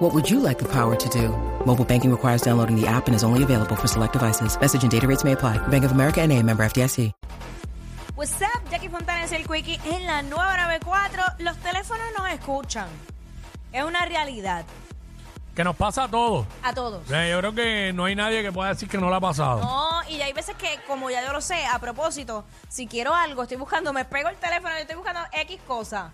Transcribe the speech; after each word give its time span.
What 0.00 0.14
would 0.14 0.30
you 0.30 0.40
like 0.40 0.58
the 0.58 0.64
power 0.64 0.96
to 0.96 1.08
do? 1.10 1.28
Mobile 1.66 1.84
banking 1.84 2.10
requires 2.10 2.40
downloading 2.40 2.74
the 2.74 2.86
app 2.86 3.06
and 3.06 3.14
is 3.14 3.22
only 3.22 3.42
available 3.42 3.76
for 3.76 3.86
select 3.86 4.14
devices. 4.14 4.58
Message 4.58 4.82
and 4.82 4.90
data 4.90 5.06
rates 5.06 5.24
may 5.24 5.32
apply. 5.32 5.58
Bank 5.68 5.84
of 5.84 5.92
America 5.92 6.22
and 6.22 6.32
a 6.32 6.42
member 6.42 6.64
FDIC. 6.64 7.12
What's 8.16 8.40
up, 8.40 8.62
Jackie 8.70 8.88
Fontanes, 8.88 9.30
el 9.32 9.44
Quickie 9.46 9.78
en 9.84 10.06
la 10.06 10.22
nueva 10.22 10.56
94. 10.56 11.22
Los 11.40 11.54
teléfonos 11.58 12.06
nos 12.16 12.30
escuchan. 12.30 12.88
Es 13.72 13.84
una 13.84 14.06
realidad. 14.06 14.64
Que 15.54 15.64
nos 15.64 15.76
pasa 15.76 16.04
a 16.04 16.08
todos. 16.08 16.46
A 16.62 16.72
todos. 16.72 17.04
O 17.04 17.06
sea, 17.06 17.28
yo 17.28 17.38
creo 17.40 17.54
que 17.54 17.92
no 17.92 18.06
hay 18.06 18.16
nadie 18.16 18.42
que 18.42 18.52
pueda 18.52 18.70
decir 18.70 18.88
que 18.88 18.96
no 18.96 19.10
le 19.10 19.16
ha 19.16 19.20
pasado. 19.20 19.60
No, 19.60 20.00
y 20.08 20.22
hay 20.22 20.32
veces 20.32 20.56
que, 20.56 20.80
como 20.86 21.10
ya 21.10 21.22
yo 21.26 21.30
lo 21.34 21.42
sé, 21.42 21.66
a 21.66 21.78
propósito, 21.78 22.46
si 22.70 22.86
quiero 22.86 23.14
algo, 23.14 23.42
estoy 23.42 23.58
buscando, 23.58 23.92
me 23.92 24.06
pego 24.06 24.30
el 24.30 24.36
teléfono 24.36 24.74
y 24.78 24.80
estoy 24.80 24.96
buscando 24.96 25.20
X 25.30 25.60
cosa. 25.66 26.10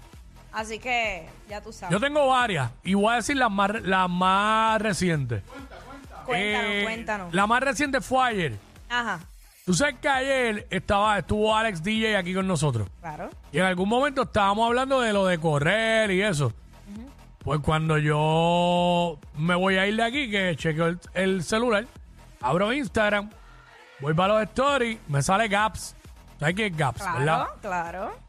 Así 0.57 0.79
que 0.79 1.29
ya 1.51 1.61
tú 1.61 1.71
sabes. 1.71 1.93
Yo 1.93 2.01
tengo 2.01 2.27
varias 2.29 2.71
y 2.83 2.95
voy 2.95 3.13
a 3.13 3.17
decir 3.17 3.37
las 3.37 3.51
más, 3.51 3.71
las 3.83 4.09
más 4.09 4.81
recientes. 4.81 5.43
cuéntanos, 6.25 6.71
Eh, 6.73 6.81
cuéntanos. 6.85 7.35
La 7.35 7.47
más 7.47 7.61
reciente 7.63 8.01
fue 8.01 8.27
ayer. 8.27 8.57
Ajá, 8.89 9.21
Tú 9.67 9.75
sabes 9.75 9.97
que 10.01 10.09
ayer 10.09 10.67
estaba, 10.71 11.19
estuvo 11.19 11.55
Alex 11.55 11.83
DJ 11.83 12.17
aquí 12.17 12.33
con 12.33 12.47
nosotros. 12.47 12.89
claro. 13.01 13.29
Y 13.53 13.59
en 13.59 13.65
algún 13.65 13.89
momento 13.89 14.23
estábamos 14.23 14.67
hablando 14.67 15.01
de 15.01 15.13
lo 15.13 15.27
de 15.27 15.39
correr 15.39 16.11
y 16.13 16.23
eso. 16.23 16.53
Pues 17.41 17.61
cuando 17.61 17.99
yo 17.99 19.19
me 19.37 19.55
voy 19.57 19.77
a 19.77 19.87
ir 19.87 19.97
de 19.97 20.03
aquí, 20.05 20.31
que 20.31 20.55
chequeo 20.57 20.87
el, 20.87 21.01
el 21.15 21.43
celular, 21.45 21.85
abro 22.41 22.73
Instagram, 22.73 23.29
voy 24.01 24.15
para 24.15 24.35
los 24.35 24.43
stories, 24.45 24.99
me 25.09 25.21
sale 25.23 25.49
Gaps. 25.49 25.95
¿Sabes 26.41 26.55
qué 26.55 26.67
es 26.67 26.77
Gaps? 26.77 27.03
Claro, 27.03 27.19
¿Verdad? 27.19 27.47
claro. 27.61 28.26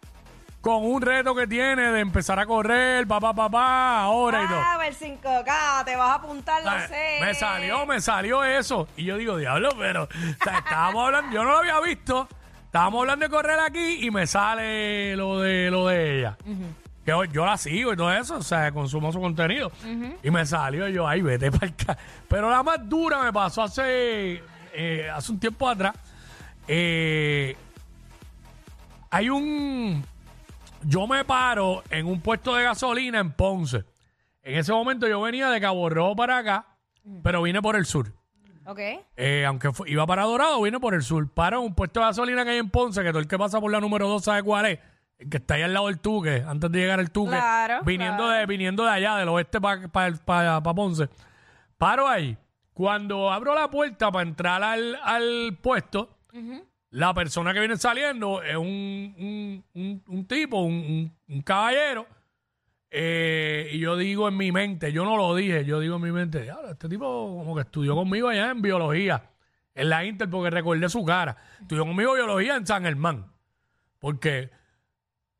Con 0.68 0.84
un 0.84 1.02
reto 1.02 1.34
que 1.34 1.48
tiene 1.48 1.94
de 1.94 2.02
empezar 2.02 2.38
a 2.40 2.46
correr, 2.46 3.08
papá, 3.08 3.34
papá, 3.34 4.02
ahora 4.02 4.44
y 4.44 4.48
todo. 4.50 4.60
Ah, 4.62 4.86
el 4.86 4.94
5K, 4.98 5.86
te 5.86 5.96
vas 5.96 6.10
a 6.10 6.14
apuntar, 6.16 6.62
¿Sabes? 6.62 6.90
sé. 6.90 7.20
Me 7.22 7.34
salió, 7.36 7.86
me 7.86 8.02
salió 8.02 8.44
eso. 8.44 8.86
Y 8.98 9.06
yo 9.06 9.16
digo, 9.16 9.38
diablo, 9.38 9.70
pero 9.78 10.04
o 10.04 10.44
sea, 10.44 10.58
estábamos 10.58 11.06
hablando, 11.06 11.32
yo 11.34 11.46
no 11.46 11.52
lo 11.52 11.58
había 11.60 11.80
visto. 11.80 12.28
Estábamos 12.66 13.00
hablando 13.00 13.24
de 13.24 13.30
correr 13.30 13.58
aquí 13.62 14.06
y 14.06 14.12
me 14.12 14.28
sale 14.28 15.16
lo 15.16 15.40
de 15.40 15.72
lo 15.72 15.88
de 15.88 16.20
ella. 16.20 16.38
Que 17.06 17.12
yo, 17.12 17.24
yo 17.24 17.46
la 17.46 17.56
sigo 17.56 17.94
y 17.94 17.96
todo 17.96 18.12
eso, 18.12 18.36
o 18.36 18.44
sea, 18.44 18.70
consumo 18.74 19.14
su 19.14 19.22
contenido. 19.22 19.72
Y 20.22 20.30
me 20.32 20.46
salió 20.46 20.90
y 20.90 20.92
yo, 20.92 21.08
ay, 21.08 21.22
vete 21.22 21.50
para 21.50 21.68
acá. 21.68 21.98
Pero 22.28 22.50
la 22.50 22.62
más 22.62 22.90
dura 22.90 23.24
me 23.24 23.32
pasó 23.32 23.64
hace, 23.64 24.44
eh, 24.74 25.10
hace 25.16 25.32
un 25.32 25.40
tiempo 25.40 25.70
atrás. 25.70 25.96
Eh, 26.68 27.56
hay 29.10 29.30
un. 29.30 30.04
Yo 30.84 31.08
me 31.08 31.24
paro 31.26 31.84
en 31.90 32.06
un 32.08 32.22
puesto 32.22 32.56
de 32.56 32.64
gasolina 32.64 33.20
en 33.20 33.32
Ponce. 33.32 33.84
En 34.44 34.58
ese 34.58 34.72
momento 34.72 35.08
yo 35.08 35.22
venía 35.22 35.50
de 35.50 35.60
Cabo 35.60 35.90
Rojo 35.90 36.16
para 36.16 36.38
acá, 36.38 36.66
pero 37.24 37.42
vine 37.42 37.62
por 37.62 37.76
el 37.76 37.86
sur. 37.86 38.14
Ok. 38.66 38.80
Eh, 39.16 39.46
aunque 39.46 39.72
fu- 39.72 39.86
iba 39.86 40.06
para 40.06 40.24
Dorado, 40.24 40.62
vine 40.62 40.80
por 40.80 40.94
el 40.94 41.02
sur. 41.02 41.30
Paro 41.34 41.60
en 41.60 41.66
un 41.66 41.76
puesto 41.76 42.00
de 42.00 42.06
gasolina 42.08 42.44
que 42.44 42.52
hay 42.52 42.58
en 42.58 42.70
Ponce, 42.70 43.02
que 43.04 43.10
todo 43.10 43.20
el 43.20 43.28
que 43.28 43.38
pasa 43.38 43.60
por 43.62 43.72
la 43.72 43.80
número 43.80 44.08
2 44.08 44.24
sabe 44.24 44.44
cuál 44.44 44.66
es. 44.68 44.80
El 45.18 45.30
que 45.30 45.38
está 45.38 45.56
ahí 45.56 45.64
al 45.64 45.74
lado 45.74 45.88
del 45.88 46.00
Tuque, 46.00 46.44
antes 46.48 46.72
de 46.72 46.80
llegar 46.80 47.00
al 47.00 47.10
Tuque. 47.12 47.32
Claro, 47.32 47.82
viniendo, 47.84 48.24
claro. 48.26 48.40
De, 48.40 48.46
viniendo 48.46 48.84
de 48.84 48.92
allá, 48.92 49.16
del 49.16 49.30
oeste 49.30 49.60
para 49.60 50.62
Ponce. 50.62 51.10
Paro 51.78 52.08
ahí. 52.08 52.38
Cuando 52.74 53.32
abro 53.32 53.56
la 53.56 53.70
puerta 53.72 54.12
para 54.12 54.28
entrar 54.28 54.62
al, 54.62 54.96
al 55.04 55.58
puesto, 55.62 56.10
la 56.92 57.14
persona 57.14 57.54
que 57.54 57.60
viene 57.60 57.78
saliendo 57.78 58.42
es 58.42 58.56
un, 58.56 58.66
un- 59.18 59.66
un- 59.74 60.04
un 60.08 60.28
tipo, 60.28 60.62
un, 60.62 61.14
caballero. 61.44 62.08
eh, 62.90 63.70
y 63.74 63.80
yo 63.80 63.98
digo 63.98 64.28
en 64.30 64.38
mi 64.38 64.52
mente, 64.54 64.92
yo 64.94 65.04
no 65.04 65.18
lo 65.18 65.36
dije, 65.36 65.66
yo 65.66 65.80
digo 65.82 65.98
en 65.98 66.02
mi 66.04 66.12
mente, 66.12 66.42
"Diablo, 66.44 66.72
este 66.72 66.88
tipo 66.88 67.06
como 67.06 67.54
que 67.56 67.62
estudió 67.62 67.96
conmigo 67.96 68.30
allá 68.30 68.52
en 68.52 68.62
biología, 68.62 69.30
en 69.76 69.90
la 69.90 70.06
Inter, 70.06 70.30
porque 70.30 70.50
recordé 70.50 70.88
su 70.90 71.04
cara. 71.04 71.36
Estudió 71.62 71.86
conmigo 71.86 72.14
biología 72.14 72.56
en 72.56 72.66
San 72.66 72.84
Germán. 72.84 73.30
Porque 74.00 74.50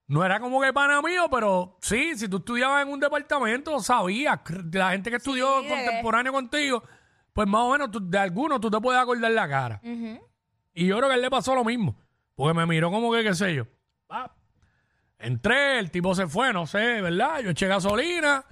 no 0.08 0.24
era 0.26 0.40
como 0.40 0.62
que 0.62 0.74
pana 0.74 1.02
mío, 1.02 1.28
pero 1.32 1.78
sí, 1.82 2.18
si 2.18 2.28
tú 2.28 2.38
estudiabas 2.38 2.86
en 2.86 2.92
un 2.92 3.00
departamento, 3.00 3.80
sabías, 3.80 4.40
la 4.74 4.92
gente 4.92 5.10
que 5.10 5.16
estudió 5.18 5.48
contemporáneo 5.70 6.34
contigo, 6.34 6.84
pues 7.34 7.48
más 7.48 7.62
o 7.62 7.72
menos 7.72 7.92
tú- 7.92 8.02
de 8.10 8.18
algunos 8.18 8.60
tú 8.60 8.70
te 8.70 8.80
puedes 8.82 9.02
acordar 9.02 9.32
la 9.32 9.48
cara. 9.48 9.80
Y 10.78 10.86
yo 10.86 10.98
creo 10.98 11.10
que 11.10 11.16
él 11.16 11.22
le 11.24 11.32
pasó 11.32 11.56
lo 11.56 11.64
mismo. 11.64 11.96
Porque 12.36 12.54
me 12.54 12.68
miró 12.68 12.92
como 12.92 13.12
que, 13.12 13.24
qué 13.24 13.34
sé 13.34 13.56
yo. 13.56 13.66
Entré, 15.18 15.80
el 15.80 15.90
tipo 15.90 16.14
se 16.14 16.28
fue, 16.28 16.54
no 16.54 16.68
sé, 16.68 17.02
¿verdad? 17.02 17.40
Yo 17.40 17.50
eché 17.50 17.68
gasolina 17.68 18.46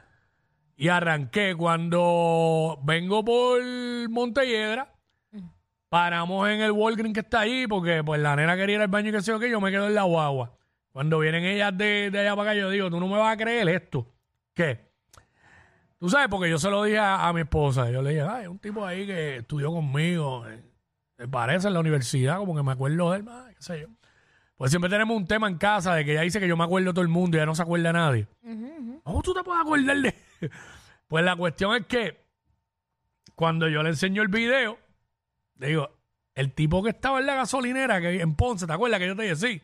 y 0.76 0.88
arranqué. 0.88 1.54
Cuando 1.56 2.80
vengo 2.84 3.24
por 3.24 3.62
Montelledra, 4.10 4.92
paramos 5.88 6.50
en 6.50 6.62
el 6.62 6.72
Walgreens 6.72 7.14
que 7.14 7.20
está 7.20 7.42
ahí, 7.42 7.68
porque 7.68 8.04
pues 8.04 8.20
la 8.20 8.36
nena 8.36 8.56
quería 8.56 8.78
ir 8.78 8.82
al 8.82 8.88
baño 8.88 9.10
y 9.10 9.12
qué 9.12 9.22
sé 9.22 9.32
yo 9.32 9.40
yo 9.46 9.62
me 9.62 9.70
quedo 9.70 9.86
en 9.86 9.94
la 9.94 10.04
guagua. 10.04 10.58
Cuando 10.92 11.20
vienen 11.20 11.44
ellas 11.46 11.78
de, 11.78 12.10
de 12.10 12.20
allá 12.22 12.36
para 12.36 12.52
acá, 12.54 12.60
yo 12.60 12.72
digo, 12.72 12.90
tú 12.90 13.00
no 13.00 13.08
me 13.08 13.20
vas 13.20 13.36
a 13.36 13.38
creer 13.38 13.70
esto. 13.70 14.12
¿Qué? 14.56 14.90
Tú 16.00 16.10
sabes, 16.10 16.28
porque 16.28 16.50
yo 16.50 16.58
se 16.58 16.72
lo 16.72 16.84
dije 16.86 16.98
a, 16.98 17.28
a 17.28 17.34
mi 17.34 17.42
esposa. 17.42 17.92
Yo 17.92 18.02
le 18.02 18.10
dije, 18.10 18.24
ay, 18.24 18.48
un 18.48 18.58
tipo 18.58 18.84
ahí 18.84 19.06
que 19.06 19.38
estudió 19.38 19.72
conmigo. 19.72 20.48
eh, 20.48 20.75
Me 21.18 21.28
parece 21.28 21.68
en 21.68 21.74
la 21.74 21.80
universidad, 21.80 22.38
como 22.38 22.56
que 22.56 22.64
me 22.64 22.72
acuerdo 22.72 23.12
de 23.12 23.20
él, 23.20 23.26
qué 23.26 23.62
sé 23.62 23.82
yo. 23.82 23.88
Pues 24.58 24.72
siempre 24.72 24.90
tenemos 24.90 25.16
un 25.16 25.28
tema 25.28 25.48
en 25.48 25.58
casa 25.58 25.94
de 25.96 26.06
que 26.06 26.14
ella 26.14 26.22
dice 26.22 26.40
que 26.40 26.48
yo 26.48 26.56
me 26.56 26.64
acuerdo 26.64 26.90
de 26.90 26.94
todo 26.94 27.02
el 27.02 27.10
mundo 27.10 27.36
y 27.36 27.40
ella 27.40 27.46
no 27.46 27.56
se 27.56 27.62
acuerda 27.62 27.92
nadie. 27.92 28.28
¿Cómo 29.04 29.22
tú 29.22 29.34
te 29.34 29.44
puedes 29.44 29.62
acordar 29.62 29.98
de...? 29.98 30.16
Pues 31.08 31.24
la 31.24 31.36
cuestión 31.36 31.76
es 31.76 31.86
que 31.86 32.26
cuando 33.36 33.68
yo 33.68 33.84
le 33.84 33.90
enseño 33.90 34.24
el 34.24 34.28
video, 34.28 34.80
le 35.60 35.68
digo, 35.68 35.90
el 36.34 36.52
tipo 36.54 36.82
que 36.82 36.90
estaba 36.90 37.20
en 37.20 37.28
la 37.28 37.36
gasolinera 37.36 38.02
que 38.02 38.22
en 38.22 38.36
Ponce, 38.36 38.66
¿te 38.66 38.74
acuerdas 38.74 39.00
que 39.00 39.08
yo 39.08 39.16
te 39.16 39.22
dije 39.22 39.36
sí? 39.36 39.62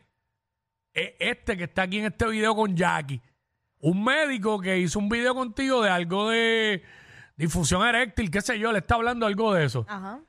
Es 0.94 1.14
este 1.20 1.58
que 1.58 1.64
está 1.64 1.84
aquí 1.84 1.98
en 1.98 2.06
este 2.06 2.28
video 2.28 2.56
con 2.56 2.76
Jackie. 2.76 3.22
Un 3.80 4.04
médico 4.04 4.60
que 4.60 4.78
hizo 4.78 5.00
un 5.00 5.10
video 5.10 5.34
contigo 5.34 5.82
de 5.82 5.90
algo 5.90 6.30
de 6.30 6.84
difusión 7.38 7.82
eréctil, 7.88 8.30
qué 8.30 8.42
sé 8.42 8.60
yo, 8.60 8.72
le 8.72 8.80
está 8.80 8.96
hablando 8.96 9.26
algo 9.26 9.54
de 9.54 9.66
eso. 9.66 9.86
Ajá. 9.90 10.22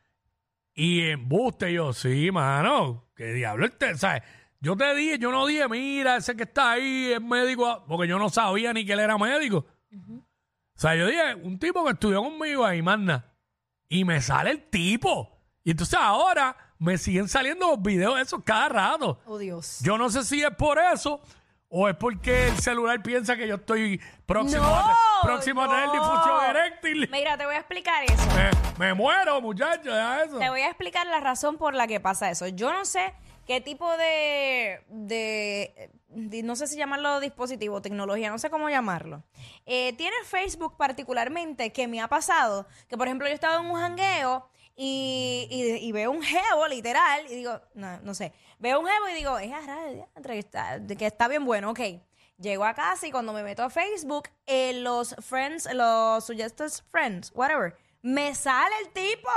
Y 0.74 1.02
embuste 1.02 1.72
yo, 1.72 1.92
sí, 1.92 2.30
mano, 2.30 3.10
qué 3.14 3.32
diablo 3.32 3.66
este, 3.66 3.96
¿sabes? 3.96 4.22
Yo 4.60 4.76
te 4.76 4.94
dije, 4.94 5.18
yo 5.18 5.30
no 5.32 5.46
dije, 5.46 5.68
mira, 5.68 6.16
ese 6.16 6.36
que 6.36 6.44
está 6.44 6.72
ahí 6.72 7.12
es 7.12 7.20
médico, 7.20 7.84
porque 7.88 8.08
yo 8.08 8.18
no 8.18 8.30
sabía 8.30 8.72
ni 8.72 8.86
que 8.86 8.92
él 8.92 9.00
era 9.00 9.18
médico. 9.18 9.66
O 9.92 10.80
sea, 10.80 10.94
yo 10.94 11.06
dije, 11.06 11.34
un 11.34 11.58
tipo 11.58 11.84
que 11.84 11.92
estudió 11.92 12.22
conmigo 12.22 12.64
ahí, 12.64 12.80
manda. 12.80 13.34
Y 13.88 14.04
me 14.04 14.20
sale 14.20 14.50
el 14.50 14.70
tipo. 14.70 15.42
Y 15.64 15.72
entonces 15.72 15.98
ahora 16.00 16.56
me 16.78 16.96
siguen 16.96 17.28
saliendo 17.28 17.68
los 17.68 17.82
videos 17.82 18.16
de 18.16 18.22
esos 18.22 18.42
cada 18.44 18.68
rato. 18.68 19.20
Oh, 19.26 19.36
Dios. 19.36 19.80
Yo 19.82 19.98
no 19.98 20.10
sé 20.10 20.24
si 20.24 20.42
es 20.42 20.54
por 20.56 20.78
eso 20.78 21.20
o 21.74 21.88
es 21.88 21.96
porque 21.96 22.48
el 22.48 22.58
celular 22.58 23.02
piensa 23.02 23.34
que 23.34 23.48
yo 23.48 23.54
estoy 23.54 23.98
próximo, 24.26 24.62
No, 24.62 24.74
a, 24.76 24.94
próximo 25.22 25.62
a 25.62 25.68
tener 25.70 25.86
no. 25.86 25.92
difusión 25.94 26.44
eréctil. 26.50 27.08
Mira, 27.10 27.38
te 27.38 27.46
voy 27.46 27.54
a 27.54 27.58
explicar 27.58 28.04
eso. 28.04 28.22
Me, 28.78 28.86
me 28.88 28.94
muero, 28.94 29.40
muchacho, 29.40 29.88
ya 29.88 30.22
eso. 30.22 30.38
Te 30.38 30.50
voy 30.50 30.60
a 30.60 30.66
explicar 30.68 31.06
la 31.06 31.20
razón 31.20 31.56
por 31.56 31.74
la 31.74 31.86
que 31.86 31.98
pasa 31.98 32.30
eso. 32.30 32.46
Yo 32.48 32.72
no 32.74 32.84
sé 32.84 33.14
qué 33.46 33.62
tipo 33.62 33.90
de, 33.96 34.82
de, 34.88 35.90
de- 36.08 36.42
no 36.42 36.56
sé 36.56 36.66
si 36.66 36.76
llamarlo 36.76 37.20
dispositivo, 37.20 37.80
tecnología, 37.80 38.28
no 38.30 38.38
sé 38.38 38.50
cómo 38.50 38.68
llamarlo. 38.68 39.22
Eh, 39.64 39.94
tiene 39.94 40.14
Facebook 40.26 40.76
particularmente 40.76 41.72
que 41.72 41.88
me 41.88 42.00
ha 42.02 42.08
pasado, 42.08 42.66
que 42.88 42.98
por 42.98 43.06
ejemplo 43.06 43.26
yo 43.26 43.32
he 43.32 43.34
estado 43.34 43.60
en 43.60 43.66
un 43.70 43.80
jangueo 43.80 44.46
y, 44.84 45.46
y- 45.48 45.86
y 45.88 45.92
veo 45.92 46.10
un 46.10 46.22
jevo 46.22 46.66
literal 46.66 47.24
y 47.30 47.36
digo, 47.36 47.60
no, 47.74 48.00
no 48.00 48.14
sé, 48.14 48.32
veo 48.58 48.80
un 48.80 48.86
jevo 48.86 49.08
y 49.10 49.14
digo, 49.14 49.38
es 49.38 49.50
diantre, 49.50 50.32
que 50.34 50.38
está, 50.40 50.78
de 50.78 50.96
que 50.96 51.06
está 51.06 51.28
bien 51.28 51.44
bueno, 51.44 51.70
ok. 51.70 51.80
Llego 52.38 52.64
a 52.64 52.74
casa 52.74 53.06
y 53.06 53.12
cuando 53.12 53.32
me 53.32 53.44
meto 53.44 53.62
a 53.62 53.70
Facebook, 53.70 54.28
eh, 54.46 54.72
los 54.80 55.14
friends, 55.20 55.68
los 55.72 56.24
suggested 56.24 56.70
friends, 56.90 57.30
whatever, 57.34 57.76
me 58.02 58.34
sale 58.34 58.74
el 58.80 58.88
tipo. 58.92 59.30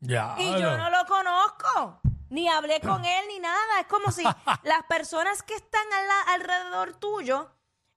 Ya. 0.00 0.34
Y 0.38 0.50
yo 0.60 0.76
no 0.76 0.90
lo 0.90 1.06
conozco. 1.06 2.00
Ni 2.28 2.48
hablé 2.48 2.80
con 2.80 3.04
él 3.04 3.24
ni 3.28 3.38
nada. 3.38 3.80
Es 3.80 3.86
como 3.86 4.10
si 4.12 4.22
las 4.64 4.82
personas 4.88 5.42
que 5.42 5.54
están 5.54 5.86
al 5.92 6.40
alrededor 6.40 6.96
tuyo 6.96 7.50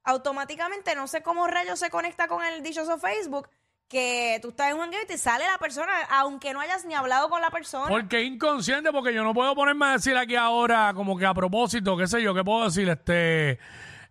automáticamente, 0.06 0.96
no 0.96 1.08
sé 1.08 1.22
cómo 1.24 1.48
rayos 1.48 1.80
se 1.80 1.90
conecta 1.90 2.28
con 2.28 2.44
el 2.44 2.62
dichoso 2.64 2.98
Facebook, 2.98 3.50
que 3.94 4.40
tú 4.42 4.50
estás 4.50 4.72
en 4.72 4.78
un 4.80 4.90
y 4.92 5.08
te 5.08 5.18
sale 5.18 5.46
la 5.46 5.58
persona, 5.58 5.92
aunque 6.10 6.52
no 6.52 6.60
hayas 6.60 6.84
ni 6.84 6.94
hablado 6.94 7.30
con 7.30 7.40
la 7.40 7.50
persona. 7.52 7.88
Porque 7.88 8.24
inconsciente, 8.24 8.92
porque 8.92 9.14
yo 9.14 9.24
no 9.24 9.34
puedo 9.34 9.56
ponerme 9.56 9.86
a 9.86 9.92
decir 9.94 10.18
aquí 10.18 10.36
ahora, 10.36 10.92
como 10.94 11.16
que 11.18 11.26
a 11.26 11.34
propósito, 11.34 11.96
qué 11.96 12.08
sé 12.08 12.22
yo, 12.22 12.34
qué 12.34 12.44
puedo 12.44 12.66
decir, 12.66 12.90
este, 12.90 13.60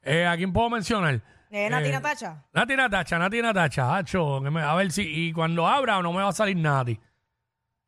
eh, 0.03 0.27
¿a 0.27 0.37
quién 0.37 0.53
puedo 0.53 0.71
mencionar? 0.71 1.21
Eh, 1.51 1.69
Nati 1.69 1.89
Eh, 1.89 1.93
Natacha. 1.93 2.45
Nati 2.55 2.77
Natacha, 2.77 3.19
Nati 3.19 3.43
Natacha, 3.43 3.97
hacho, 3.97 4.37
a 4.37 4.75
ver 4.77 4.91
si, 4.93 5.03
y 5.03 5.33
cuando 5.33 5.67
abra 5.67 6.01
no 6.01 6.13
me 6.13 6.23
va 6.23 6.29
a 6.31 6.33
salir 6.33 6.57
Nati. 6.57 6.99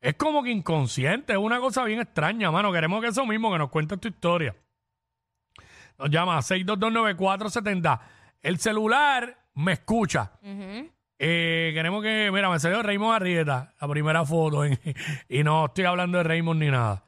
Es 0.01 0.13
como 0.15 0.43
que 0.43 0.51
inconsciente, 0.51 1.33
es 1.33 1.39
una 1.39 1.59
cosa 1.59 1.83
bien 1.85 1.99
extraña, 2.01 2.51
mano. 2.51 2.71
Queremos 2.71 3.01
que 3.01 3.07
eso 3.07 3.25
mismo, 3.25 3.51
que 3.51 3.57
nos 3.57 3.71
cuentes 3.71 3.99
tu 3.99 4.09
historia. 4.09 4.55
Nos 5.97 6.09
llama 6.11 6.37
6229470. 6.39 7.99
El 8.43 8.59
celular 8.59 9.35
me 9.55 9.71
escucha. 9.71 10.33
Ujú. 10.43 10.91
Eh, 11.17 11.71
queremos 11.73 12.03
que, 12.03 12.29
mira, 12.33 12.49
me 12.49 12.59
salió 12.59 12.83
Raymond 12.83 13.15
Arrieta, 13.15 13.73
la 13.79 13.87
primera 13.87 14.25
foto, 14.25 14.65
y, 14.65 14.77
y 15.29 15.43
no 15.43 15.65
estoy 15.65 15.85
hablando 15.85 16.17
de 16.17 16.25
Raymond 16.25 16.59
ni 16.61 16.69
nada. 16.69 17.03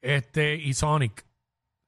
Este, 0.00 0.54
y 0.54 0.72
Sonic 0.74 1.26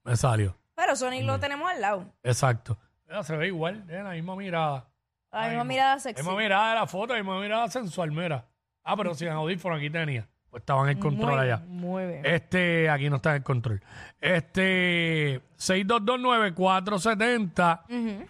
me 0.04 0.16
salió. 0.16 0.56
Pero 0.74 0.96
Sonic 0.96 1.22
lo 1.24 1.38
tenemos 1.38 1.70
al 1.70 1.80
lado. 1.80 2.12
Exacto. 2.22 2.76
Mira, 3.06 3.22
se 3.22 3.36
ve 3.36 3.46
igual, 3.48 3.84
la 3.88 4.10
misma 4.10 4.34
mirada. 4.36 4.88
La 5.30 5.48
misma 5.48 5.64
mirada 5.64 5.98
sexy. 6.00 6.22
Misma 6.22 6.36
mirada 6.36 6.70
de 6.70 6.74
la 6.80 6.86
foto, 6.86 7.14
misma 7.14 7.40
mirada 7.40 7.68
sensual, 7.68 8.10
mira. 8.10 8.46
Ah, 8.82 8.96
pero 8.96 9.14
sin 9.14 9.28
audífono 9.28 9.76
aquí 9.76 9.90
tenía. 9.90 10.26
Pues 10.50 10.62
estaba 10.62 10.82
en 10.82 10.88
el 10.96 10.98
control 10.98 11.38
allá. 11.38 11.58
Muy 11.68 12.04
bien. 12.06 12.26
Este, 12.26 12.90
aquí 12.90 13.08
no 13.08 13.16
está 13.16 13.30
en 13.30 13.36
el 13.36 13.42
control. 13.44 13.80
Este, 14.20 15.40
6229470. 15.58 17.82
Ujú, 17.88 18.26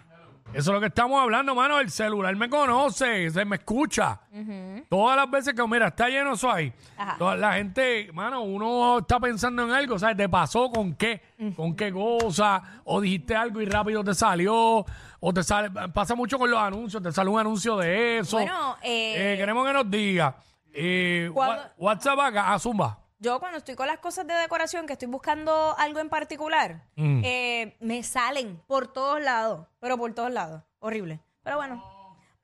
Eso 0.53 0.71
es 0.71 0.73
lo 0.75 0.79
que 0.81 0.87
estamos 0.87 1.21
hablando, 1.21 1.55
mano. 1.55 1.79
El 1.79 1.89
celular 1.89 2.35
me 2.35 2.49
conoce, 2.49 3.29
se 3.29 3.45
me 3.45 3.55
escucha. 3.55 4.19
ujú. 4.33 4.83
Todas 4.89 5.15
las 5.15 5.31
veces 5.31 5.53
que, 5.53 5.65
mira, 5.65 5.87
está 5.87 6.09
lleno 6.09 6.33
eso 6.33 6.51
ahí. 6.51 6.73
Ajá. 6.97 7.15
Toda 7.17 7.35
la 7.37 7.53
gente, 7.53 8.09
mano, 8.13 8.41
uno 8.41 8.99
está 8.99 9.17
pensando 9.19 9.63
en 9.63 9.71
algo, 9.71 9.97
¿sabes? 9.97 10.17
¿Te 10.17 10.27
pasó 10.27 10.69
con 10.69 10.93
qué? 10.95 11.21
¿Con 11.55 11.73
qué 11.75 11.91
cosa? 11.93 12.61
O 12.83 12.99
dijiste 12.99 13.33
algo 13.35 13.61
y 13.61 13.65
rápido 13.65 14.03
te 14.03 14.13
salió. 14.13 14.85
O 15.23 15.33
te 15.33 15.41
sale, 15.43 15.69
pasa 15.93 16.15
mucho 16.15 16.37
con 16.37 16.51
los 16.51 16.59
anuncios, 16.59 17.01
te 17.01 17.11
sale 17.11 17.29
un 17.29 17.39
anuncio 17.39 17.77
de 17.77 18.19
eso. 18.19 18.37
Bueno, 18.37 18.75
eh, 18.83 19.33
Eh, 19.33 19.37
queremos 19.37 19.65
que 19.65 19.73
nos 19.73 19.89
diga. 19.89 20.35
Eh, 20.73 21.29
Cuando- 21.33 21.63
WhatsApp 21.77 22.19
acá, 22.19 22.53
a 22.53 22.59
Zumba. 22.59 22.97
Yo 23.23 23.39
cuando 23.39 23.59
estoy 23.59 23.75
con 23.75 23.85
las 23.85 23.99
cosas 23.99 24.25
de 24.25 24.33
decoración, 24.33 24.87
que 24.87 24.93
estoy 24.93 25.07
buscando 25.07 25.75
algo 25.77 25.99
en 25.99 26.09
particular, 26.09 26.87
Mm. 26.95 27.21
eh, 27.23 27.77
me 27.79 28.01
salen 28.01 28.57
por 28.65 28.91
todos 28.91 29.21
lados, 29.21 29.67
pero 29.79 29.95
por 29.95 30.11
todos 30.15 30.31
lados. 30.31 30.63
Horrible. 30.79 31.19
Pero 31.43 31.57
bueno, 31.57 31.75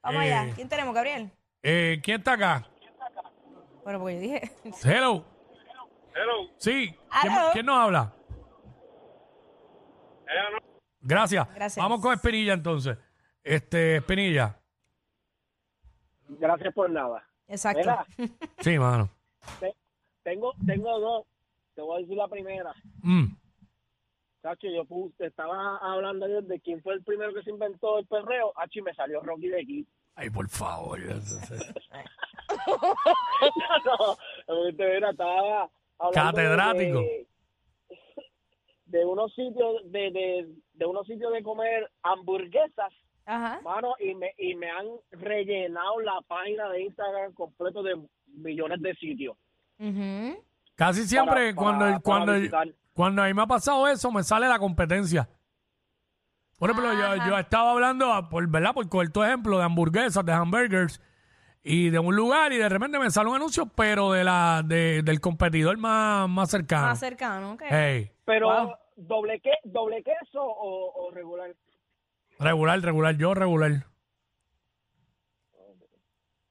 vamos 0.04 0.24
Eh. 0.24 0.34
allá. 0.34 0.54
¿Quién 0.54 0.70
tenemos, 0.70 0.94
Gabriel? 0.94 1.32
Eh, 1.64 2.00
¿Quién 2.04 2.20
está 2.20 2.34
acá? 2.34 2.70
Bueno, 3.84 4.00
porque 4.00 4.16
yo 4.16 4.22
dije... 4.22 4.52
Hello. 4.84 5.26
Hello. 6.14 6.50
Sí. 6.58 6.96
¿Quién, 7.54 7.66
nos 7.66 7.78
habla? 7.80 8.14
Gracias. 11.02 11.48
Gracias. 11.56 11.84
Vamos 11.84 12.02
con 12.02 12.14
Espinilla 12.14 12.54
entonces. 12.54 12.98
Este, 13.44 13.96
Espinilla. 13.98 14.60
Gracias 16.28 16.72
por 16.74 16.88
nada. 16.92 17.24
Exacto. 17.48 17.98
Sí, 18.60 18.78
mano. 18.78 19.10
Tengo, 20.28 20.54
tengo 20.66 21.00
dos. 21.00 21.26
Te 21.74 21.82
voy 21.82 21.98
a 21.98 22.02
decir 22.02 22.18
la 22.18 22.28
primera. 22.28 22.74
Mm. 23.02 23.28
Sacho, 24.42 24.68
yo 24.68 24.84
puse, 24.84 25.26
estaba 25.26 25.78
hablando 25.78 26.26
ayer 26.26 26.44
de 26.44 26.60
quién 26.60 26.82
fue 26.82 26.96
el 26.96 27.04
primero 27.04 27.34
que 27.34 27.44
se 27.44 27.50
inventó 27.50 27.98
el 28.00 28.08
perreo. 28.08 28.52
Hacho, 28.58 28.80
y 28.80 28.82
me 28.82 28.94
salió 28.94 29.22
Rocky 29.22 29.48
de 29.48 29.62
aquí. 29.62 29.88
Ay, 30.16 30.30
por 30.30 30.50
favor. 30.50 31.00
no, 31.00 31.16
estaba 35.10 35.70
hablando 36.00 36.12
Catedrático. 36.12 37.00
De, 37.00 37.28
de 38.86 39.06
unos 39.06 39.34
sitios 39.34 39.82
de, 39.86 40.12
de, 40.12 40.50
de 40.74 40.86
unos 40.86 41.08
sitios 41.08 41.32
de 41.32 41.42
comer 41.42 41.90
hamburguesas, 42.04 42.92
Ajá. 43.26 43.62
mano, 43.62 43.96
y 44.00 44.14
me, 44.14 44.34
y 44.38 44.56
me 44.56 44.70
han 44.70 44.88
rellenado 45.12 46.02
la 46.02 46.20
página 46.28 46.68
de 46.70 46.82
Instagram 46.82 47.34
completo 47.34 47.82
de 47.82 47.96
millones 48.34 48.82
de 48.82 48.94
sitios. 48.96 49.38
Ujú. 49.80 50.44
Casi 50.76 51.08
siempre 51.08 51.54
Para- 51.54 51.56
cuando, 51.56 51.86
para- 51.86 52.00
cuando, 52.00 52.26
para 52.28 52.38
visitar. 52.40 52.68
cuando 52.94 53.22
a 53.24 53.26
mí 53.28 53.34
me 53.34 53.42
ha 53.44 53.48
pasado 53.48 53.88
eso, 53.88 54.12
me 54.12 54.24
sale 54.24 54.48
la 54.48 54.60
competencia. 54.60 55.30
Por 56.60 56.70
ejemplo, 56.72 56.92
yo, 56.94 57.16
yo 57.28 57.38
estaba 57.38 57.72
hablando, 57.72 58.12
ah, 58.12 58.30
por, 58.30 58.48
¿verdad? 58.48 58.74
Por 58.74 58.90
coger 58.90 59.10
tu 59.12 59.24
ejemplo 59.24 59.58
de 59.60 59.64
hamburguesas, 59.64 60.26
de 60.26 60.34
hamburgers, 60.34 61.00
y 61.64 61.90
de 61.90 62.00
un 62.00 62.16
lugar, 62.16 62.54
y 62.54 62.58
de 62.58 62.70
repente 62.70 62.98
me 62.98 63.12
sale 63.12 63.30
un 63.30 63.36
anuncio, 63.36 63.68
pero 63.68 64.12
de 64.14 64.24
la 64.24 64.64
de- 64.66 65.02
del 65.04 65.20
competidor 65.20 65.78
más, 65.78 66.28
más 66.30 66.50
cercano. 66.50 66.88
Más 66.88 67.00
cercano, 67.00 67.52
ok. 67.54 67.64
Hey, 67.70 68.12
Pero, 68.26 68.48
Wow. 68.48 68.74
¿doble, 68.96 69.40
que, 69.42 69.52
¿doble 69.66 70.02
queso 70.04 70.42
o, 70.44 71.08
o 71.08 71.12
regular? 71.12 71.54
regular, 72.40 72.80
regular, 72.82 73.18
yo 73.18 73.34
regular. 73.34 73.86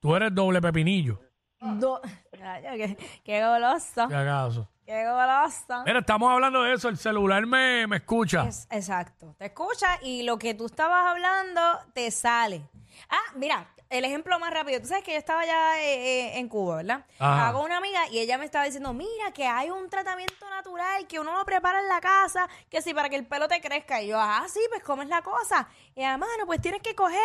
Tú 0.00 0.14
eres 0.14 0.34
doble 0.34 0.60
pepinillo, 0.60 1.20
Do- 1.60 2.00
qué, 2.32 2.96
qué 3.24 3.44
goloso. 3.44 4.08
si 4.08 4.14
acaso. 4.14 4.68
Qué 4.84 5.04
goloso. 5.04 5.82
Mira, 5.84 5.98
estamos 5.98 6.30
hablando 6.32 6.62
de 6.62 6.74
eso, 6.74 6.88
el 6.88 6.96
celular 6.96 7.44
me, 7.46 7.86
me 7.88 7.96
escucha. 7.96 8.46
Es- 8.46 8.68
exacto. 8.70 9.34
Te 9.38 9.46
escucha 9.46 9.98
y 10.02 10.22
lo 10.22 10.38
que 10.38 10.54
tú 10.54 10.66
estabas 10.66 11.06
hablando 11.10 11.60
te 11.92 12.10
sale. 12.10 12.62
Ah, 13.08 13.32
mira, 13.34 13.68
el 13.90 14.04
ejemplo 14.04 14.38
más 14.38 14.52
rápido. 14.52 14.80
Tú 14.80 14.86
sabes 14.88 15.04
que 15.04 15.12
yo 15.12 15.18
estaba 15.18 15.44
ya 15.44 15.80
eh, 15.82 15.94
eh, 15.94 16.38
en 16.38 16.48
Cuba, 16.48 16.76
¿verdad? 16.76 17.04
Ajá. 17.18 17.52
Con 17.52 17.64
una 17.64 17.76
amiga 17.78 18.08
y 18.10 18.18
ella 18.18 18.36
me 18.38 18.44
estaba 18.44 18.64
diciendo, 18.64 18.92
mira, 18.92 19.30
que 19.32 19.46
hay 19.46 19.70
un 19.70 19.88
tratamiento 19.88 20.48
natural 20.50 21.06
que 21.06 21.20
uno 21.20 21.32
lo 21.36 21.44
prepara 21.44 21.80
en 21.80 21.88
la 21.88 22.00
casa, 22.00 22.48
que 22.68 22.82
sí, 22.82 22.92
para 22.94 23.08
que 23.08 23.16
el 23.16 23.26
pelo 23.26 23.46
te 23.48 23.60
crezca. 23.60 24.02
Y 24.02 24.08
yo, 24.08 24.18
ah, 24.20 24.44
sí, 24.48 24.60
pues 24.70 24.82
cómo 24.82 25.02
es 25.02 25.08
la 25.08 25.22
cosa. 25.22 25.68
Y 25.94 26.02
además, 26.02 26.28
no, 26.38 26.46
pues 26.46 26.60
tienes 26.60 26.82
que 26.82 26.94
coger, 26.94 27.20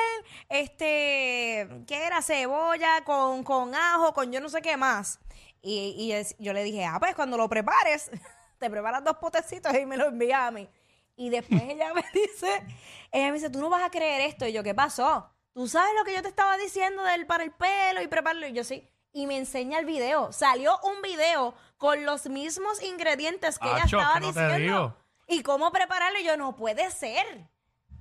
este, 0.50 1.68
¿qué 1.88 2.06
era? 2.06 2.22
Cebolla 2.22 3.04
con, 3.04 3.44
con 3.44 3.74
ajo, 3.76 4.14
con 4.14 4.32
yo 4.32 4.40
no 4.40 4.50
sé 4.50 4.62
qué 4.62 4.78
más. 4.78 5.20
Y, 5.62 5.96
y 5.98 6.12
es- 6.14 6.36
yo 6.40 6.54
le 6.54 6.64
dije, 6.64 6.86
ah, 6.86 6.98
pues 7.00 7.16
cuando 7.16 7.38
lo 7.38 7.48
prepares, 7.50 8.10
te 8.60 8.70
preparas 8.70 9.04
dos 9.04 9.18
potecitos 9.18 9.74
y 9.76 9.86
me 9.86 9.98
lo 9.98 10.06
envías 10.08 10.42
a 10.42 10.52
mí. 10.52 10.68
Y 11.16 11.30
después 11.30 11.62
ella 11.64 11.94
me 11.96 12.04
dice, 12.14 12.64
ella 13.12 13.28
me 13.28 13.34
dice, 13.34 13.50
tú 13.50 13.60
no 13.60 13.70
vas 13.70 13.84
a 13.84 13.90
creer 13.92 14.22
esto. 14.22 14.46
Y 14.48 14.54
yo, 14.54 14.64
¿qué 14.64 14.74
pasó? 14.74 15.30
¿Tú 15.54 15.68
sabes 15.68 15.92
lo 15.98 16.06
que 16.06 16.16
yo 16.16 16.22
te 16.22 16.30
estaba 16.30 16.58
diciendo 16.58 17.04
del 17.04 17.26
para 17.26 17.44
el 17.44 17.52
pelo 17.52 18.02
y 18.02 18.08
prepararlo? 18.08 18.48
Y 18.48 18.54
yo, 18.54 18.64
sí. 18.64 18.88
Y 19.14 19.28
me 19.28 19.38
enseña 19.38 19.80
el 19.80 19.86
video. 19.86 20.32
Salió 20.32 20.78
un 20.84 21.02
video 21.02 21.54
con 21.78 22.06
los 22.06 22.28
mismos 22.30 22.82
ingredientes 22.82 23.60
que 23.60 23.68
ella 23.68 23.84
estaba 23.84 24.14
que 24.16 24.20
no 24.22 24.34
te 24.34 24.40
diciendo. 24.42 24.58
digo. 24.58 24.96
Y 25.28 25.44
cómo 25.44 25.72
prepararlo. 25.72 26.20
Y 26.20 26.24
yo, 26.24 26.38
no 26.38 26.56
puede 26.56 26.90
ser. 26.92 27.26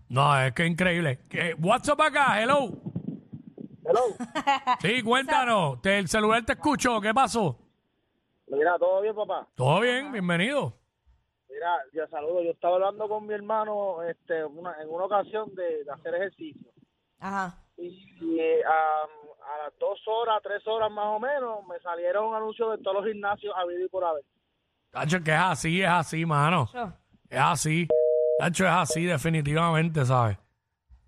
No, 0.09 0.39
es 0.41 0.53
que 0.53 0.67
increíble. 0.67 1.19
¿Qué? 1.29 1.55
WhatsApp 1.61 2.01
acá, 2.01 2.41
hello. 2.41 2.71
Hello. 3.85 4.01
Sí, 4.81 5.03
cuéntanos. 5.03 5.83
Te- 5.83 5.99
el 5.99 6.07
celular 6.09 6.45
te 6.45 6.53
escuchó. 6.53 7.01
¿Qué 7.01 7.13
pasó? 7.13 7.59
Mira, 8.47 8.79
¿todo 8.79 9.01
bien, 9.01 9.15
papá? 9.17 9.49
Todo 9.57 9.81
bien, 9.81 10.13
bienvenido. 10.13 10.73
Mira, 11.49 11.77
yo 11.93 12.07
saludo. 12.09 12.43
Yo 12.43 12.53
estaba 12.53 12.75
hablando 12.77 13.09
con 13.09 13.27
mi 13.27 13.35
hermano 13.35 14.03
este, 14.05 14.45
una- 14.45 14.81
en 14.81 14.89
una 14.89 15.07
ocasión 15.07 15.53
de, 15.57 15.83
de 15.85 15.91
hacer 15.91 16.15
ejercicio. 16.15 16.71
Ajá. 17.21 17.57
Y, 17.77 17.87
y, 18.21 18.41
eh, 18.41 18.63
a, 18.65 19.03
a 19.55 19.65
las 19.65 19.79
dos 19.79 19.99
horas, 20.07 20.41
tres 20.43 20.67
horas 20.67 20.91
más 20.91 21.07
o 21.07 21.19
menos, 21.21 21.65
me 21.67 21.79
salieron 21.81 22.35
anuncios 22.35 22.77
de 22.77 22.83
todos 22.83 22.97
los 23.03 23.07
gimnasios 23.07 23.55
a 23.57 23.61
y 23.73 23.89
por 23.89 24.05
haber. 24.05 24.25
Tacho, 24.91 25.23
que 25.23 25.31
es 25.31 25.39
así, 25.41 25.83
es 25.83 25.89
así, 25.89 26.27
mano. 26.27 26.69
Yo. 26.75 26.93
Es 27.29 27.39
así. 27.41 27.89
Tacho, 28.39 28.65
es 28.65 28.73
así, 28.73 29.05
definitivamente, 29.05 30.05
¿sabes? 30.05 30.37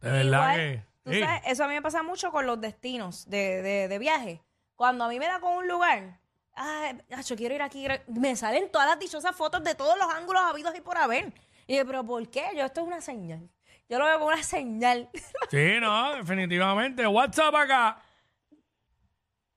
De 0.01 0.11
verdad 0.11 0.25
Igual, 0.25 0.57
que. 0.57 0.85
tú 1.05 1.13
sí. 1.13 1.21
sabes, 1.21 1.43
eso 1.47 1.65
a 1.65 1.69
mí 1.69 1.75
me 1.75 1.83
pasa 1.83 2.03
mucho 2.03 2.31
con 2.31 2.47
los 2.47 2.61
destinos 2.61 3.29
de, 3.29 3.63
de, 3.63 3.89
de 3.89 3.99
viaje. 3.99 4.43
Cuando 4.77 5.05
a 5.05 5.09
mí 5.09 5.19
me 5.19 5.27
da 5.27 5.41
con 5.41 5.53
un 5.55 5.69
lugar, 5.69 6.19
ah, 6.57 6.93
yo 7.25 7.37
quiero 7.37 7.55
ir 7.55 7.63
aquí, 7.63 7.85
quiero- 7.87 8.03
me 8.09 8.35
salen 8.37 8.71
todas 8.71 8.89
las 8.89 8.99
dichosas 8.99 9.35
fotos 9.37 9.63
de 9.65 9.75
todos 9.75 9.97
los 9.99 10.09
ángulos 10.13 10.43
habidos 10.43 10.75
y 10.77 10.81
por 10.81 10.97
haber. 10.99 11.33
Y 11.67 11.77
yo, 11.77 11.87
pero 11.87 12.05
¿por 12.05 12.29
qué? 12.29 12.45
Yo, 12.57 12.65
esto 12.65 12.81
es 12.81 12.87
una 12.87 13.01
señal. 13.01 13.49
Yo 13.89 13.99
lo 13.99 14.05
veo 14.07 14.15
como 14.15 14.27
una 14.29 14.43
señal. 14.43 15.09
Sí, 15.51 15.79
no, 15.81 16.15
definitivamente. 16.17 17.07
WhatsApp 17.07 17.55
acá. 17.55 18.03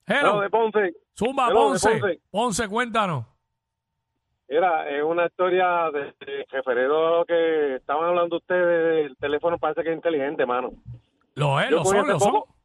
Hello, 0.08 0.42
de 0.42 0.50
Ponce. 0.50 0.94
Zumba, 1.18 1.48
Hello, 1.50 1.74
de 1.74 1.80
Ponce. 1.80 2.22
Ponce. 2.30 2.68
Cuéntanos. 2.70 3.26
Era, 4.48 4.88
es 4.90 5.02
una 5.04 5.26
historia 5.26 5.90
de, 5.92 6.14
de 6.26 6.46
referido 6.50 7.08
a 7.08 7.18
lo 7.20 7.26
que 7.26 7.76
estaban 7.76 8.10
hablando 8.10 8.38
ustedes. 8.38 9.08
El 9.08 9.18
teléfono 9.18 9.58
parece 9.58 9.84
que 9.84 9.90
es 9.92 9.96
inteligente, 9.96 10.46
mano. 10.46 10.72
Lo 11.36 11.60
es, 11.60 11.70
Yo 11.70 11.78
lo 11.78 11.86
son, 11.86 12.08
lo 12.08 12.20
son. 12.20 12.32
poco- 12.34 12.56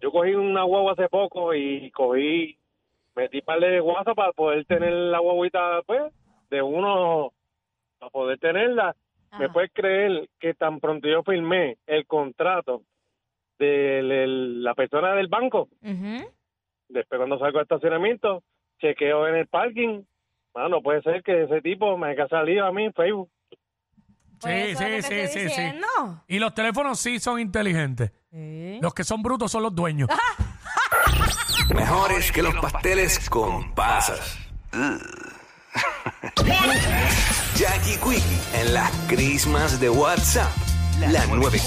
Yo 0.00 0.12
cogí 0.12 0.34
una 0.34 0.62
guagua 0.62 0.92
hace 0.92 1.08
poco 1.08 1.52
y 1.54 1.90
cogí, 1.90 2.56
metí 3.16 3.40
par 3.42 3.58
de 3.58 3.80
WhatsApp 3.80 4.14
para 4.16 4.32
poder 4.32 4.64
tener 4.66 4.92
la 4.92 5.18
guaguita, 5.18 5.82
pues, 5.86 6.12
de 6.50 6.62
uno, 6.62 7.32
para 7.98 8.10
poder 8.10 8.38
tenerla. 8.38 8.94
Me 9.38 9.48
puedes 9.48 9.70
creer 9.72 10.28
que 10.38 10.54
tan 10.54 10.80
pronto 10.80 11.08
yo 11.08 11.22
firmé 11.22 11.76
el 11.86 12.06
contrato, 12.06 12.82
de 13.58 14.26
la 14.26 14.74
persona 14.74 15.14
del 15.14 15.28
banco. 15.28 15.68
Después 15.80 17.18
cuando 17.18 17.38
salgo 17.38 17.58
al 17.58 17.64
estacionamiento, 17.64 18.42
chequeo 18.80 19.26
en 19.28 19.36
el 19.36 19.46
parking. 19.46 20.02
Bueno, 20.52 20.68
no 20.68 20.82
puede 20.82 21.02
ser 21.02 21.22
que 21.22 21.44
ese 21.44 21.60
tipo 21.60 21.96
me 21.98 22.08
haya 22.08 22.28
salido 22.28 22.66
a 22.66 22.72
mí 22.72 22.84
en 22.84 22.92
Facebook. 22.92 23.30
Pues 24.40 24.78
sí, 24.78 24.84
sí, 24.84 25.02
sí, 25.02 25.28
sí, 25.28 25.48
sí. 25.48 25.62
Y 26.28 26.38
los 26.38 26.54
teléfonos 26.54 26.98
sí 27.00 27.18
son 27.18 27.40
inteligentes. 27.40 28.12
Sí. 28.30 28.78
Los 28.80 28.92
que 28.92 29.04
son 29.04 29.22
brutos 29.22 29.50
son 29.50 29.62
los 29.62 29.74
dueños. 29.74 30.08
Mejores 31.74 32.30
que 32.30 32.42
los 32.42 32.54
pasteles 32.56 33.28
con 33.30 33.74
pasas. 33.74 34.38
Jackie 37.56 37.96
Quickie 37.96 38.40
en 38.54 38.74
las 38.74 38.90
crismas 39.06 39.80
de 39.80 39.90
WhatsApp. 39.90 40.50
La 41.10 41.26
9. 41.26 41.60